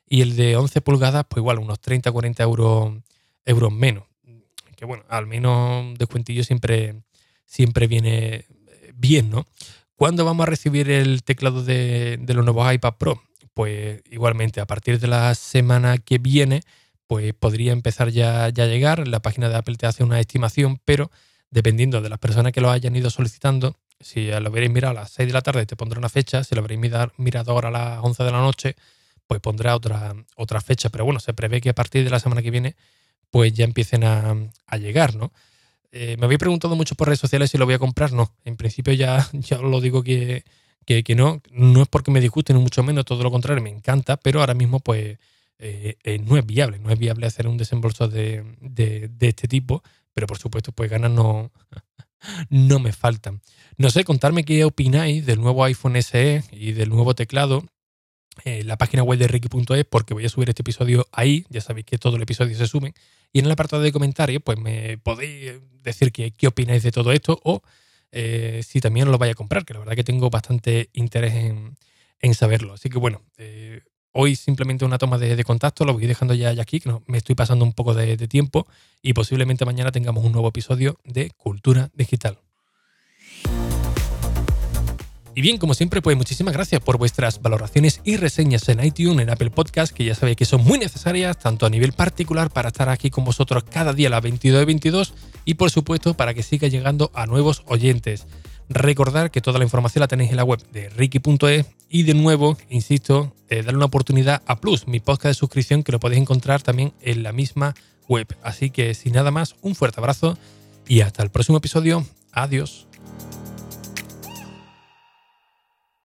Y 0.06 0.22
el 0.22 0.36
de 0.36 0.58
11 0.58 0.82
pulgadas, 0.82 1.26
pues 1.30 1.40
igual, 1.40 1.60
unos 1.60 1.82
30-40 1.82 2.42
euros, 2.42 2.94
euros 3.46 3.72
menos. 3.72 4.04
Que 4.76 4.84
bueno, 4.84 5.06
al 5.08 5.26
menos 5.26 5.98
descuentillo 5.98 6.44
siempre, 6.44 7.02
siempre 7.52 7.88
viene, 7.88 8.46
bien, 8.96 9.30
¿no? 9.30 9.46
¿Cuándo 9.96 10.24
vamos 10.24 10.44
a 10.44 10.50
recibir 10.50 10.90
el 10.90 11.22
teclado 11.24 11.64
de, 11.64 12.18
los 12.26 12.46
nuevos 12.46 12.74
iPad 12.74 12.94
Pro? 12.98 13.22
Pues 13.54 14.02
igualmente, 14.10 14.62
a 14.62 14.66
partir 14.66 15.00
de 15.00 15.08
la 15.08 15.36
semana 15.36 15.98
que 15.98 16.18
viene, 16.18 16.62
pues 17.08 17.34
podría 17.34 17.74
empezar 17.74 18.10
ya, 18.10 18.48
ya 18.50 18.64
a 18.64 18.68
llegar. 18.68 19.06
La 19.06 19.22
página 19.22 19.50
de 19.50 19.56
Apple 19.56 19.76
te 19.76 19.86
hace 19.86 20.06
una 20.06 20.22
estimación, 20.22 20.80
pero 20.86 21.12
dependiendo 21.50 22.00
de 22.02 22.08
las 22.08 22.20
personas 22.20 22.54
que 22.54 22.62
lo 22.62 22.72
hayan 22.72 22.96
ido 22.96 23.10
solicitando, 23.10 23.76
si 24.00 24.28
lo 24.32 24.50
hubierais 24.50 24.72
mirado 24.72 24.98
a 24.98 25.02
las 25.02 25.12
6 25.12 25.28
de 25.28 25.34
la 25.34 25.42
tarde, 25.42 25.66
te 25.66 25.76
pondrá 25.76 26.00
una 26.00 26.10
fecha. 26.10 26.46
Si 26.46 26.56
lo 26.56 26.62
habréis 26.62 26.80
mirado 26.80 27.52
ahora 27.52 27.68
a 27.68 27.72
las 27.72 28.00
11 28.02 28.24
de 28.24 28.32
la 28.32 28.40
noche, 28.40 28.76
pues 29.28 29.42
pondrá 29.42 29.76
otra, 29.76 30.16
otra 30.38 30.62
fecha. 30.62 30.90
Pero 30.90 31.04
bueno, 31.04 31.20
se 31.20 31.34
prevé 31.34 31.60
que 31.60 31.70
a 31.70 31.76
partir 31.76 32.06
de 32.06 32.10
la 32.10 32.22
semana 32.22 32.42
que 32.42 32.50
viene, 32.50 32.78
pues 33.30 33.52
ya 33.52 33.66
empiecen 33.66 34.06
a, 34.06 34.36
a 34.68 34.78
llegar, 34.78 35.16
¿no? 35.16 35.34
Eh, 35.92 36.16
me 36.18 36.26
habéis 36.26 36.40
preguntado 36.40 36.76
mucho 36.76 36.96
por 36.96 37.08
redes 37.08 37.20
sociales 37.20 37.52
si 37.52 37.58
lo 37.58 37.66
voy 37.66 37.74
a 37.76 37.80
comprar. 37.80 38.14
No, 38.14 38.34
en 38.46 38.56
principio 38.56 38.94
ya, 38.94 39.28
ya 39.34 39.58
lo 39.58 39.82
digo 39.82 40.04
que, 40.04 40.44
no. 41.16 41.42
No 41.52 41.82
es 41.82 41.88
porque 41.88 42.12
me 42.12 42.22
disguste, 42.22 42.54
ni 42.54 42.62
mucho 42.62 42.84
menos, 42.84 43.06
todo 43.06 43.24
lo 43.24 43.32
contrario, 43.32 43.64
me 43.64 43.70
encanta, 43.70 44.18
pero 44.18 44.40
ahora 44.40 44.54
mismo 44.54 44.80
pues 44.80 45.18
eh, 45.60 45.98
eh, 46.04 46.20
no 46.20 46.38
es 46.38 46.46
viable. 46.46 46.80
No 46.80 46.90
es 46.90 47.00
viable 47.00 47.28
hacer 47.28 47.48
un 47.48 47.58
desembolso 47.58 48.08
de, 48.08 48.44
este 49.20 49.48
tipo, 49.48 49.84
pero 50.14 50.28
por 50.28 50.38
supuesto 50.38 50.72
pues 50.72 50.90
ganas 50.90 51.12
no, 51.12 51.52
no 52.50 52.80
me 52.80 52.94
faltan. 52.94 53.42
No 53.78 53.90
sé, 53.90 54.04
contarme 54.04 54.46
qué 54.46 54.64
opináis 54.64 55.26
del 55.26 55.42
nuevo 55.42 55.64
iPhone 55.64 55.96
SE 55.98 56.44
y 56.52 56.72
del 56.74 56.90
nuevo 56.90 57.16
teclado. 57.16 57.66
La 58.46 58.78
página 58.78 59.04
web 59.04 59.20
de 59.20 59.28
Ricky.es 59.28 59.86
porque 59.86 60.14
voy 60.14 60.26
a 60.26 60.30
subir 60.30 60.50
este 60.50 60.62
episodio 60.62 61.08
ahí. 61.12 61.46
Ya 61.50 61.62
sabéis 61.62 61.86
que 61.86 61.98
todo 61.98 62.16
el 62.16 62.22
episodio 62.22 62.56
se 62.58 62.68
sube. 62.68 62.94
Y 63.34 63.40
en 63.40 63.46
el 63.46 63.52
apartado 63.52 63.82
de 63.82 63.92
comentarios, 63.92 64.42
pues 64.44 64.58
me 64.58 64.98
podéis 64.98 65.60
decir 65.84 66.12
qué, 66.12 66.32
qué 66.32 66.48
opináis 66.48 66.84
de 66.84 66.92
todo 66.92 67.12
esto 67.12 67.40
o 67.44 67.62
eh, 68.12 68.62
si 68.66 68.82
también 68.82 69.10
lo 69.10 69.18
vais 69.18 69.32
a 69.32 69.36
comprar, 69.36 69.66
que 69.66 69.74
la 69.74 69.80
verdad 69.80 69.96
que 69.96 70.04
tengo 70.04 70.30
bastante 70.30 70.90
interés 70.94 71.34
en, 71.34 72.34
saberlo. 72.34 72.74
Así 72.74 72.90
que 72.90 72.98
bueno, 72.98 73.22
eh, 73.38 73.82
hoy 74.12 74.36
simplemente 74.36 74.86
una 74.86 74.98
toma 74.98 75.18
de, 75.18 75.44
contacto, 75.44 75.86
lo 75.86 75.94
voy 75.94 76.06
dejando 76.06 76.34
ya, 76.34 76.50
aquí, 76.62 76.80
que 76.80 76.94
me 77.08 77.18
estoy 77.18 77.36
pasando 77.36 77.66
un 77.66 77.74
poco 77.74 77.94
de 77.94 78.18
tiempo 78.28 78.68
y 79.02 79.14
posiblemente 79.14 79.66
mañana 79.66 79.92
tengamos 79.92 80.24
un 80.24 80.32
nuevo 80.34 80.50
episodio 80.50 81.00
de 81.04 81.32
Cultura 81.32 81.90
Digital. 81.94 82.40
Y 85.34 85.42
bien, 85.42 85.58
como 85.58 85.74
siempre, 85.74 86.02
pues 86.02 86.18
muchísimas 86.18 86.54
gracias 86.54 86.82
por 86.82 86.98
vuestras 86.98 87.42
valoraciones 87.42 88.02
y 88.04 88.18
reseñas 88.18 88.68
en 88.68 88.84
iTunes, 88.84 89.22
en 89.22 89.30
Apple 89.30 89.50
Podcast, 89.50 89.94
que 89.94 90.04
ya 90.04 90.14
sabéis 90.14 90.36
que 90.36 90.46
son 90.46 90.64
muy 90.64 90.78
necesarias, 90.78 91.40
tanto 91.40 91.66
a 91.66 91.70
nivel 91.70 91.94
particular 91.94 92.50
para 92.50 92.68
estar 92.68 92.90
aquí 92.90 93.10
con 93.10 93.24
vosotros 93.24 93.64
cada 93.64 93.94
día 93.94 94.10
a 94.10 94.12
las 94.12 94.22
22 94.22 94.66
22 94.66 95.14
y 95.46 95.54
por 95.54 95.72
supuesto 95.72 96.16
para 96.16 96.34
que 96.34 96.44
siga 96.44 96.68
llegando 96.68 97.12
a 97.14 97.26
nuevos 97.28 97.64
oyentes. 97.68 98.28
Recordar 98.68 99.32
que 99.32 99.42
toda 99.42 99.58
la 99.58 99.66
información 99.66 100.02
la 100.02 100.08
tenéis 100.08 100.32
en 100.32 100.38
la 100.38 100.44
web 100.44 100.62
de 100.72 100.90
ricky.es 100.90 101.66
y 101.90 102.04
de 102.04 102.14
nuevo, 102.14 102.58
insisto, 102.70 103.34
eh, 103.50 103.64
darle 103.64 103.78
una 103.78 103.86
oportunidad 103.86 104.42
a 104.46 104.60
Plus, 104.60 104.88
mi 104.88 105.00
podcast 105.00 105.26
de 105.26 105.34
suscripción 105.34 105.84
que 105.84 105.92
lo 105.92 106.00
podéis 106.00 106.22
encontrar 106.22 106.62
también 106.62 106.94
en 107.02 107.24
la 107.24 107.32
misma 107.32 107.74
web. 108.08 108.28
Así 108.44 108.70
que 108.70 108.94
sin 108.94 109.14
nada 109.14 109.32
más, 109.32 109.56
un 109.62 109.76
fuerte 109.76 110.00
abrazo 110.00 110.38
y 110.88 111.02
hasta 111.02 111.24
el 111.24 111.32
próximo 111.32 111.58
episodio. 111.58 112.06
Adiós. 112.34 112.91